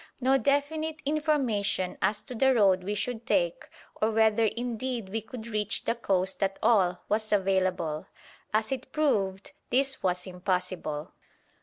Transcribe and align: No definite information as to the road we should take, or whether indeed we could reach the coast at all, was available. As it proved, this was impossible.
No 0.19 0.39
definite 0.39 0.99
information 1.05 1.95
as 2.01 2.23
to 2.23 2.33
the 2.33 2.55
road 2.55 2.83
we 2.83 2.95
should 2.95 3.27
take, 3.27 3.69
or 4.01 4.09
whether 4.09 4.45
indeed 4.45 5.09
we 5.09 5.21
could 5.21 5.45
reach 5.45 5.85
the 5.85 5.93
coast 5.93 6.41
at 6.41 6.57
all, 6.63 7.01
was 7.07 7.31
available. 7.31 8.07
As 8.51 8.71
it 8.71 8.91
proved, 8.91 9.51
this 9.69 10.01
was 10.01 10.25
impossible. 10.25 11.11